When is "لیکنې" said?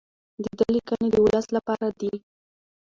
0.75-1.07